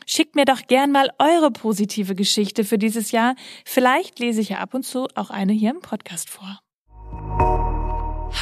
Schickt 0.06 0.36
mir 0.36 0.44
doch 0.44 0.66
gern 0.68 0.92
mal 0.92 1.10
eure 1.18 1.50
positive 1.50 2.14
Geschichte 2.14 2.64
für 2.64 2.78
dieses 2.78 3.10
Jahr. 3.10 3.34
Vielleicht 3.64 4.20
lese 4.20 4.40
ich 4.40 4.50
ja 4.50 4.58
ab 4.58 4.74
und 4.74 4.84
zu 4.84 5.08
auch 5.16 5.30
eine 5.30 5.52
hier 5.52 5.70
im 5.70 5.80
Podcast 5.80 6.30
vor. 6.30 6.60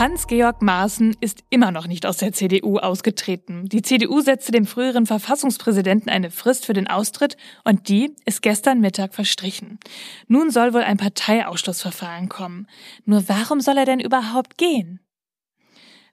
Hans-Georg 0.01 0.63
Maaßen 0.63 1.15
ist 1.21 1.45
immer 1.51 1.73
noch 1.73 1.87
nicht 1.87 2.07
aus 2.07 2.17
der 2.17 2.33
CDU 2.33 2.79
ausgetreten. 2.79 3.67
Die 3.67 3.83
CDU 3.83 4.23
setzte 4.23 4.51
dem 4.51 4.65
früheren 4.65 5.05
Verfassungspräsidenten 5.05 6.09
eine 6.09 6.31
Frist 6.31 6.65
für 6.65 6.73
den 6.73 6.87
Austritt 6.87 7.37
und 7.65 7.91
die 7.91 8.17
ist 8.25 8.41
gestern 8.41 8.81
Mittag 8.81 9.13
verstrichen. 9.13 9.79
Nun 10.27 10.51
soll 10.51 10.73
wohl 10.73 10.85
ein 10.85 10.97
Parteiausschlussverfahren 10.97 12.31
kommen. 12.31 12.67
Nur 13.05 13.29
warum 13.29 13.61
soll 13.61 13.77
er 13.77 13.85
denn 13.85 14.01
überhaupt 14.01 14.57
gehen? 14.57 15.01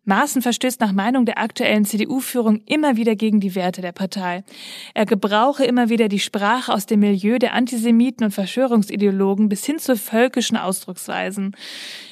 Maaßen 0.08 0.42
verstößt 0.42 0.80
nach 0.80 0.94
Meinung 0.94 1.26
der 1.26 1.38
aktuellen 1.38 1.84
CDU-Führung 1.84 2.62
immer 2.66 2.96
wieder 2.96 3.16
gegen 3.16 3.42
die 3.42 3.56
Werte 3.56 3.82
der 3.82 3.92
Partei. 3.92 4.46
Er 4.94 5.06
gebrauche 5.06 5.66
immer 5.66 5.90
wieder 5.90 6.08
die 6.08 6.20
Sprache 6.20 6.74
aus 6.74 6.86
dem 6.86 7.02
Milieu 7.02 7.40
der 7.40 7.54
Antisemiten 7.54 8.24
und 8.24 8.32
Verschwörungsideologen 8.32 9.50
bis 9.50 9.66
hin 9.66 9.80
zu 9.80 9.98
völkischen 9.98 10.56
Ausdrucksweisen. 10.56 11.58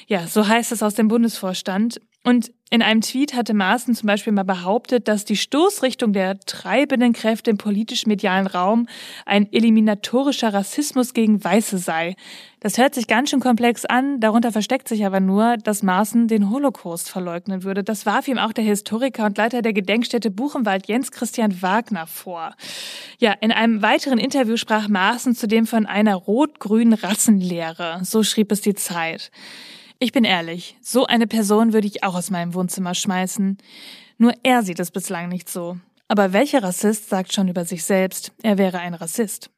Ja, 0.06 0.26
so 0.26 0.46
heißt 0.46 0.72
es 0.72 0.82
aus 0.82 0.94
dem 0.94 1.08
Bundesvorstand. 1.08 2.00
Und 2.26 2.50
in 2.70 2.82
einem 2.82 3.02
Tweet 3.02 3.34
hatte 3.34 3.54
Maaßen 3.54 3.94
zum 3.94 4.08
Beispiel 4.08 4.32
mal 4.32 4.42
behauptet, 4.42 5.06
dass 5.06 5.24
die 5.24 5.36
Stoßrichtung 5.36 6.12
der 6.12 6.40
treibenden 6.40 7.12
Kräfte 7.12 7.52
im 7.52 7.56
politisch-medialen 7.56 8.48
Raum 8.48 8.88
ein 9.24 9.52
eliminatorischer 9.52 10.52
Rassismus 10.52 11.14
gegen 11.14 11.44
Weiße 11.44 11.78
sei. 11.78 12.16
Das 12.58 12.78
hört 12.78 12.96
sich 12.96 13.06
ganz 13.06 13.30
schön 13.30 13.38
komplex 13.38 13.84
an, 13.84 14.18
darunter 14.18 14.50
versteckt 14.50 14.88
sich 14.88 15.06
aber 15.06 15.20
nur, 15.20 15.56
dass 15.58 15.84
Maaßen 15.84 16.26
den 16.26 16.50
Holocaust 16.50 17.08
verleugnen 17.08 17.62
würde. 17.62 17.84
Das 17.84 18.06
warf 18.06 18.26
ihm 18.26 18.38
auch 18.38 18.52
der 18.52 18.64
Historiker 18.64 19.26
und 19.26 19.38
Leiter 19.38 19.62
der 19.62 19.72
Gedenkstätte 19.72 20.32
Buchenwald 20.32 20.88
Jens 20.88 21.12
Christian 21.12 21.62
Wagner 21.62 22.08
vor. 22.08 22.56
Ja, 23.20 23.34
in 23.40 23.52
einem 23.52 23.82
weiteren 23.82 24.18
Interview 24.18 24.56
sprach 24.56 24.88
Maaßen 24.88 25.36
zudem 25.36 25.64
von 25.68 25.86
einer 25.86 26.16
rot-grünen 26.16 26.94
Rassenlehre. 26.94 28.00
So 28.02 28.24
schrieb 28.24 28.50
es 28.50 28.62
die 28.62 28.74
Zeit. 28.74 29.30
Ich 29.98 30.12
bin 30.12 30.24
ehrlich, 30.24 30.76
so 30.82 31.06
eine 31.06 31.26
Person 31.26 31.72
würde 31.72 31.86
ich 31.86 32.04
auch 32.04 32.14
aus 32.14 32.30
meinem 32.30 32.52
Wohnzimmer 32.52 32.94
schmeißen. 32.94 33.56
Nur 34.18 34.34
er 34.42 34.62
sieht 34.62 34.78
es 34.78 34.90
bislang 34.90 35.30
nicht 35.30 35.48
so. 35.48 35.78
Aber 36.06 36.34
welcher 36.34 36.62
Rassist 36.62 37.08
sagt 37.08 37.32
schon 37.32 37.48
über 37.48 37.64
sich 37.64 37.82
selbst, 37.82 38.32
er 38.42 38.58
wäre 38.58 38.78
ein 38.78 38.92
Rassist? 38.92 39.50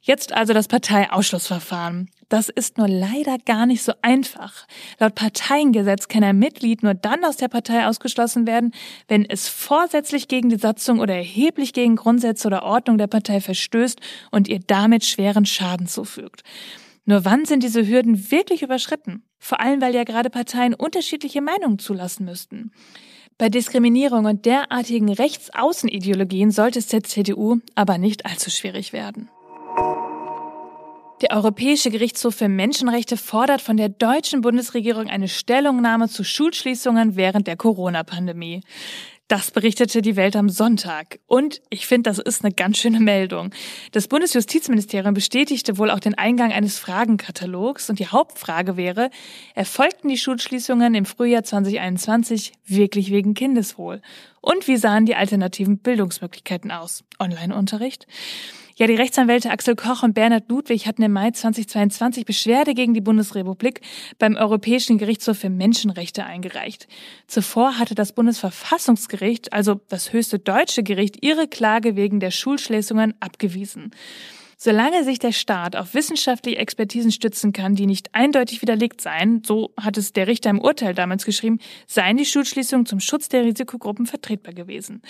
Jetzt 0.00 0.32
also 0.32 0.54
das 0.54 0.66
Parteiausschlussverfahren. 0.66 2.10
Das 2.28 2.48
ist 2.48 2.78
nur 2.78 2.88
leider 2.88 3.36
gar 3.38 3.66
nicht 3.66 3.82
so 3.82 3.92
einfach. 4.02 4.66
Laut 4.98 5.14
Parteiengesetz 5.14 6.08
kann 6.08 6.24
ein 6.24 6.38
Mitglied 6.38 6.82
nur 6.82 6.94
dann 6.94 7.24
aus 7.24 7.36
der 7.36 7.48
Partei 7.48 7.86
ausgeschlossen 7.86 8.46
werden, 8.46 8.72
wenn 9.06 9.24
es 9.24 9.48
vorsätzlich 9.48 10.26
gegen 10.26 10.48
die 10.48 10.58
Satzung 10.58 10.98
oder 10.98 11.14
erheblich 11.14 11.72
gegen 11.72 11.96
Grundsätze 11.96 12.48
oder 12.48 12.64
Ordnung 12.64 12.98
der 12.98 13.08
Partei 13.08 13.40
verstößt 13.40 14.00
und 14.32 14.48
ihr 14.48 14.60
damit 14.66 15.04
schweren 15.04 15.46
Schaden 15.46 15.86
zufügt. 15.86 16.42
Nur 17.10 17.24
wann 17.24 17.44
sind 17.44 17.64
diese 17.64 17.88
Hürden 17.88 18.30
wirklich 18.30 18.62
überschritten? 18.62 19.24
Vor 19.40 19.58
allem, 19.58 19.80
weil 19.80 19.96
ja 19.96 20.04
gerade 20.04 20.30
Parteien 20.30 20.74
unterschiedliche 20.74 21.42
Meinungen 21.42 21.80
zulassen 21.80 22.24
müssten. 22.24 22.70
Bei 23.36 23.48
Diskriminierung 23.48 24.26
und 24.26 24.46
derartigen 24.46 25.12
Rechtsaußenideologien 25.12 26.52
sollte 26.52 26.78
es 26.78 26.86
der 26.86 27.02
CDU 27.02 27.58
aber 27.74 27.98
nicht 27.98 28.26
allzu 28.26 28.48
schwierig 28.48 28.92
werden. 28.92 29.28
Der 31.20 31.32
Europäische 31.32 31.90
Gerichtshof 31.90 32.36
für 32.36 32.48
Menschenrechte 32.48 33.16
fordert 33.16 33.60
von 33.60 33.76
der 33.76 33.88
deutschen 33.88 34.40
Bundesregierung 34.40 35.08
eine 35.08 35.26
Stellungnahme 35.26 36.08
zu 36.08 36.22
Schulschließungen 36.22 37.16
während 37.16 37.48
der 37.48 37.56
Corona-Pandemie. 37.56 38.60
Das 39.30 39.52
berichtete 39.52 40.02
die 40.02 40.16
Welt 40.16 40.34
am 40.34 40.48
Sonntag. 40.48 41.20
Und 41.28 41.62
ich 41.70 41.86
finde, 41.86 42.10
das 42.10 42.18
ist 42.18 42.44
eine 42.44 42.52
ganz 42.52 42.78
schöne 42.78 42.98
Meldung. 42.98 43.52
Das 43.92 44.08
Bundesjustizministerium 44.08 45.14
bestätigte 45.14 45.78
wohl 45.78 45.92
auch 45.92 46.00
den 46.00 46.18
Eingang 46.18 46.50
eines 46.50 46.80
Fragenkatalogs. 46.80 47.88
Und 47.88 48.00
die 48.00 48.08
Hauptfrage 48.08 48.76
wäre, 48.76 49.08
erfolgten 49.54 50.08
die 50.08 50.18
Schulschließungen 50.18 50.96
im 50.96 51.04
Frühjahr 51.04 51.44
2021 51.44 52.54
wirklich 52.66 53.12
wegen 53.12 53.34
Kindeswohl? 53.34 54.02
Und 54.40 54.66
wie 54.66 54.76
sahen 54.76 55.06
die 55.06 55.14
alternativen 55.14 55.78
Bildungsmöglichkeiten 55.78 56.72
aus? 56.72 57.04
Online-Unterricht? 57.20 58.08
Ja, 58.80 58.86
die 58.86 58.94
Rechtsanwälte 58.94 59.50
Axel 59.50 59.76
Koch 59.76 60.02
und 60.02 60.14
Bernhard 60.14 60.48
Ludwig 60.48 60.86
hatten 60.86 61.02
im 61.02 61.12
Mai 61.12 61.32
2022 61.32 62.24
Beschwerde 62.24 62.72
gegen 62.72 62.94
die 62.94 63.02
Bundesrepublik 63.02 63.82
beim 64.18 64.36
Europäischen 64.36 64.96
Gerichtshof 64.96 65.36
für 65.36 65.50
Menschenrechte 65.50 66.24
eingereicht. 66.24 66.88
Zuvor 67.26 67.78
hatte 67.78 67.94
das 67.94 68.14
Bundesverfassungsgericht, 68.14 69.52
also 69.52 69.82
das 69.90 70.14
höchste 70.14 70.38
deutsche 70.38 70.82
Gericht, 70.82 71.22
ihre 71.22 71.46
Klage 71.46 71.94
wegen 71.94 72.20
der 72.20 72.30
Schulschließungen 72.30 73.12
abgewiesen. 73.20 73.90
Solange 74.62 75.04
sich 75.04 75.18
der 75.18 75.32
Staat 75.32 75.74
auf 75.74 75.94
wissenschaftliche 75.94 76.58
Expertisen 76.58 77.10
stützen 77.10 77.54
kann, 77.54 77.76
die 77.76 77.86
nicht 77.86 78.14
eindeutig 78.14 78.60
widerlegt 78.60 79.00
seien, 79.00 79.42
so 79.42 79.72
hat 79.80 79.96
es 79.96 80.12
der 80.12 80.26
Richter 80.26 80.50
im 80.50 80.60
Urteil 80.60 80.92
damals 80.92 81.24
geschrieben, 81.24 81.60
seien 81.86 82.18
die 82.18 82.26
Schulschließungen 82.26 82.84
zum 82.84 83.00
Schutz 83.00 83.30
der 83.30 83.42
Risikogruppen 83.42 84.04
vertretbar 84.04 84.52
gewesen. 84.52 85.00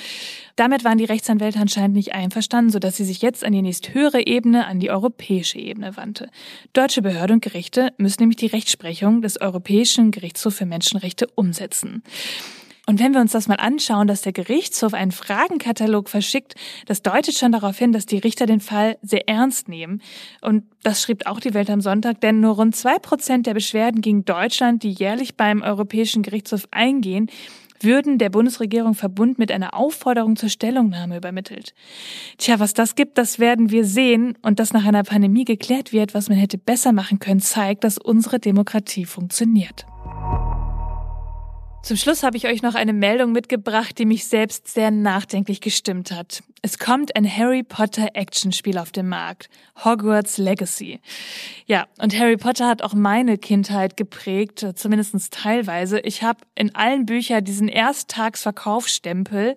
Damit 0.54 0.85
waren 0.85 0.99
die 0.99 1.04
Rechtsanwälte 1.04 1.59
anscheinend 1.59 1.97
nicht 1.97 2.14
einverstanden, 2.14 2.71
sodass 2.71 2.97
sie 2.97 3.04
sich 3.04 3.23
jetzt 3.23 3.42
an 3.45 3.52
die 3.52 3.62
nächsthöhere 3.62 4.25
Ebene, 4.25 4.69
an 4.69 4.78
die 4.78 4.92
europäische 4.92 5.59
Ebene 5.59 5.97
wandte. 5.97 6.30
Deutsche 6.73 7.02
Behörden 7.02 7.38
und 7.38 7.42
Gerichte 7.42 7.92
müssen 7.99 8.23
nämlich 8.23 8.37
die 8.37 8.47
Rechtsprechung 8.47 9.21
des 9.21 9.40
Europäischen 9.40 10.12
Gerichtshofs 10.12 10.59
für 10.59 10.66
Menschenrechte 10.66 11.26
umsetzen. 11.35 12.04
Und 12.90 12.99
wenn 12.99 13.14
wir 13.14 13.20
uns 13.20 13.30
das 13.30 13.47
mal 13.47 13.54
anschauen, 13.54 14.09
dass 14.09 14.23
der 14.23 14.32
Gerichtshof 14.32 14.94
einen 14.94 15.12
Fragenkatalog 15.12 16.09
verschickt, 16.09 16.56
das 16.87 17.02
deutet 17.02 17.38
schon 17.38 17.52
darauf 17.52 17.78
hin, 17.78 17.92
dass 17.92 18.04
die 18.04 18.18
Richter 18.18 18.47
den 18.47 18.59
Fall 18.59 18.99
sehr 19.00 19.28
ernst 19.28 19.68
nehmen. 19.68 20.02
Und 20.40 20.64
das 20.82 21.00
schrieb 21.00 21.25
auch 21.26 21.38
die 21.38 21.54
Welt 21.54 21.70
am 21.70 21.80
Sonntag, 21.80 22.20
denn 22.20 22.40
nur 22.40 22.56
rund 22.56 22.75
zwei 22.75 22.99
Prozent 22.99 23.47
der 23.47 23.54
Beschwerden 23.54 24.00
gegen 24.00 24.25
Deutschland, 24.25 24.82
die 24.82 24.90
jährlich 24.90 25.37
beim 25.37 25.62
Europäischen 25.62 26.25
Gerichtshof 26.25 26.66
eingehen, 26.73 27.30
würden 27.78 28.18
der 28.18 28.28
Bundesregierung 28.28 28.94
verbunden 28.94 29.37
mit 29.38 29.52
einer 29.52 29.75
Aufforderung 29.75 30.35
zur 30.35 30.49
Stellungnahme 30.49 31.16
übermittelt. 31.16 31.75
Tja, 32.38 32.59
was 32.59 32.75
das 32.75 32.97
gibt, 32.97 33.18
das 33.18 33.38
werden 33.38 33.70
wir 33.70 33.85
sehen. 33.85 34.37
Und 34.42 34.59
dass 34.59 34.73
nach 34.73 34.85
einer 34.85 35.04
Pandemie 35.04 35.44
geklärt 35.44 35.92
wird, 35.92 36.12
was 36.12 36.28
man 36.28 36.38
hätte 36.38 36.59
besser 36.59 36.90
machen 36.90 37.20
können, 37.20 37.38
zeigt, 37.38 37.85
dass 37.85 37.99
unsere 37.99 38.40
Demokratie 38.40 39.04
funktioniert. 39.04 39.87
Zum 41.83 41.97
Schluss 41.97 42.23
habe 42.23 42.37
ich 42.37 42.47
euch 42.47 42.61
noch 42.61 42.75
eine 42.75 42.93
Meldung 42.93 43.33
mitgebracht, 43.33 43.99
die 43.99 44.05
mich 44.05 44.27
selbst 44.27 44.69
sehr 44.69 44.91
nachdenklich 44.91 45.63
gestimmt 45.63 46.13
hat. 46.13 46.43
Es 46.61 46.79
kommt 46.79 47.17
ein 47.17 47.25
Harry 47.25 47.63
Potter 47.63 48.09
Actionspiel 48.13 48.77
auf 48.77 48.93
den 48.93 49.09
Markt. 49.09 49.49
Hogwarts 49.83 50.37
Legacy. 50.37 51.01
Ja, 51.65 51.87
und 51.99 52.17
Harry 52.17 52.37
Potter 52.37 52.69
hat 52.69 52.83
auch 52.83 52.93
meine 52.93 53.39
Kindheit 53.39 53.97
geprägt, 53.97 54.67
zumindest 54.75 55.33
teilweise. 55.33 56.01
Ich 56.01 56.23
habe 56.23 56.41
in 56.55 56.75
allen 56.75 57.07
Büchern 57.07 57.45
diesen 57.45 57.69
Ersttagsverkaufsstempel 57.69 59.57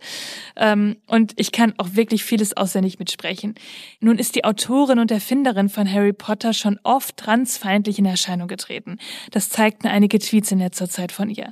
ähm, 0.56 0.96
und 1.08 1.34
ich 1.36 1.52
kann 1.52 1.74
auch 1.78 1.90
wirklich 1.92 2.24
vieles 2.24 2.56
auswendig 2.56 3.00
mitsprechen. 3.00 3.56
Nun 4.00 4.18
ist 4.18 4.36
die 4.36 4.46
Autorin 4.46 5.00
und 5.00 5.12
Erfinderin 5.12 5.68
von 5.68 5.92
Harry 5.92 6.14
Potter 6.14 6.54
schon 6.54 6.80
oft 6.84 7.18
transfeindlich 7.18 8.00
in 8.00 8.06
Erscheinung 8.06 8.48
getreten. 8.48 8.98
Das 9.32 9.50
zeigten 9.50 9.88
einige 9.88 10.20
Tweets 10.20 10.54
in 10.54 10.60
letzter 10.60 10.90
Zeit 10.90 11.12
von 11.12 11.30
ihr. 11.30 11.52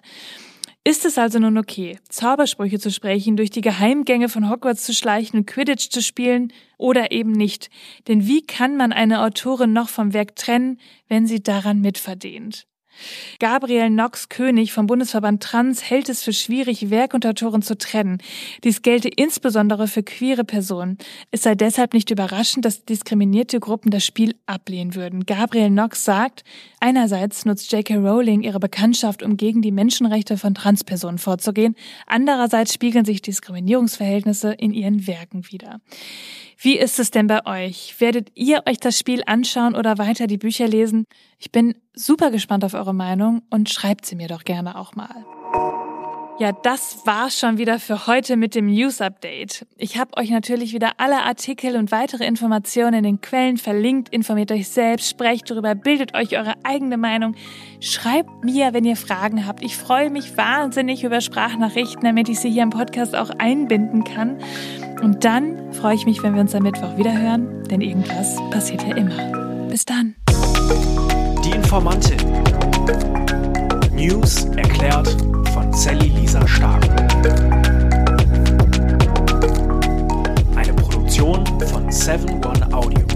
Ist 0.84 1.06
es 1.06 1.20
also 1.20 1.38
nun 1.38 1.60
okay, 1.60 2.00
Zaubersprüche 2.10 2.80
zu 2.80 2.90
sprechen, 2.90 3.38
durch 3.38 3.52
die 3.52 3.62
Geheimgänge 3.62 4.30
von 4.30 4.50
Hogwarts 4.50 4.84
zu 4.84 4.96
schleichen 4.96 5.38
und 5.38 5.46
Quidditch 5.46 5.90
zu 5.92 6.02
spielen 6.02 6.52
oder 6.80 7.12
eben 7.12 7.34
nicht? 7.34 7.70
Denn 8.08 8.26
wie 8.26 8.42
kann 8.42 8.78
man 8.78 8.92
eine 8.92 9.22
Autorin 9.22 9.74
noch 9.74 9.90
vom 9.90 10.14
Werk 10.14 10.36
trennen, 10.36 10.80
wenn 11.08 11.28
sie 11.28 11.44
daran 11.44 11.82
mitverdient? 11.82 12.66
Gabriel 13.40 13.88
Knox 13.88 14.30
König 14.30 14.74
vom 14.74 14.88
Bundesverband 14.88 15.42
Trans 15.42 15.90
hält 15.90 16.10
es 16.10 16.24
für 16.24 16.34
schwierig, 16.34 16.90
Werk 16.90 17.14
und 17.14 17.26
Autoren 17.26 17.62
zu 17.62 17.78
trennen. 17.78 18.20
Dies 18.64 18.82
gelte 18.82 19.10
insbesondere 19.10 19.88
für 19.88 20.04
queere 20.04 20.44
Personen. 20.44 20.98
Es 21.32 21.44
sei 21.44 21.56
deshalb 21.56 21.94
nicht 21.94 22.12
überraschend, 22.12 22.66
dass 22.66 22.86
diskriminierte 22.86 23.60
Gruppen 23.60 23.92
das 23.92 24.06
Spiel 24.06 24.36
ablehnen 24.46 24.96
würden. 24.96 25.26
Gabriel 25.26 25.70
Knox 25.70 26.04
sagt, 26.06 26.44
einerseits 26.80 27.46
nutzt 27.46 27.72
J.K. 27.72 27.96
Rowling 27.96 28.42
ihre 28.42 28.60
Bekanntschaft, 28.60 29.24
um 29.24 29.38
gegen 29.38 29.62
die 29.62 29.72
Menschenrechte 29.72 30.38
von 30.38 30.54
Transpersonen 30.54 31.18
vorzugehen. 31.18 31.76
Andererseits 32.08 32.74
spiegeln 32.74 33.06
sich 33.06 33.22
Diskriminierungsverhältnisse 33.22 34.54
in 34.54 34.74
ihren 34.74 35.08
Werken 35.08 35.50
wider. 35.52 35.80
Wie 36.64 36.78
ist 36.78 37.00
es 37.00 37.10
denn 37.10 37.26
bei 37.26 37.44
euch? 37.48 37.96
Werdet 38.00 38.32
ihr 38.36 38.62
euch 38.68 38.80
das 38.80 39.00
Spiel 39.00 39.24
anschauen 39.26 39.76
oder 39.76 39.98
weiter 39.98 40.28
die 40.28 40.38
Bücher 40.38 40.68
lesen? 40.68 41.08
Ich 41.40 41.52
bin 41.52 41.74
super 41.96 42.30
gespannt 42.30 42.64
auf 42.64 42.76
eure 42.82 42.94
Meinung 42.94 43.44
und 43.50 43.70
schreibt 43.70 44.06
sie 44.06 44.16
mir 44.16 44.28
doch 44.28 44.44
gerne 44.44 44.78
auch 44.78 44.96
mal. 44.96 45.26
Ja, 46.40 46.52
das 46.52 47.06
war's 47.06 47.38
schon 47.38 47.60
wieder 47.60 47.78
für 47.78 48.08
heute 48.08 48.36
mit 48.36 48.56
dem 48.56 48.66
News 48.66 49.00
Update. 49.00 49.68
Ich 49.78 50.00
habe 50.00 50.18
euch 50.18 50.32
natürlich 50.32 50.74
wieder 50.74 50.94
alle 50.98 51.22
Artikel 51.22 51.76
und 51.76 51.92
weitere 51.92 52.26
Informationen 52.26 52.96
in 52.96 53.04
den 53.04 53.22
Quellen 53.22 53.58
verlinkt. 53.58 54.10
Informiert 54.10 54.52
euch 54.52 54.68
selbst, 54.68 55.08
sprecht 55.08 55.52
darüber, 55.52 55.76
bildet 55.76 56.16
euch 56.16 56.36
eure 56.36 56.56
eigene 56.64 56.98
Meinung. 56.98 57.36
Schreibt 57.80 58.44
mir, 58.44 58.74
wenn 58.74 58.86
ihr 58.86 58.96
Fragen 58.96 59.46
habt. 59.46 59.64
Ich 59.64 59.78
freue 59.78 60.10
mich 60.10 60.36
wahnsinnig 60.36 61.04
über 61.04 61.22
Sprachnachrichten, 61.22 62.02
damit 62.04 62.28
ich 62.28 62.40
sie 62.40 62.50
hier 62.50 62.64
im 62.64 62.72
Podcast 62.72 63.16
auch 63.16 63.30
einbinden 63.38 64.04
kann. 64.04 64.40
Und 65.04 65.24
dann 65.24 65.72
freue 65.74 65.94
ich 65.94 66.08
mich, 66.08 66.24
wenn 66.24 66.34
wir 66.34 66.42
uns 66.42 66.56
am 66.56 66.64
Mittwoch 66.64 66.98
wieder 66.98 67.16
hören, 67.16 67.66
denn 67.66 67.82
irgendwas 67.82 68.38
passiert 68.50 68.82
ja 68.82 68.96
immer. 68.96 69.68
Bis 69.68 69.86
dann. 69.86 70.16
Die 71.46 71.52
Informantin. 71.52 72.31
News 74.02 74.46
erklärt 74.56 75.16
von 75.54 75.72
Sally 75.72 76.08
Lisa 76.08 76.48
Stark. 76.48 76.84
Eine 80.56 80.74
Produktion 80.74 81.46
von 81.68 81.92
7 81.92 82.44
One 82.44 82.74
Audio. 82.74 83.11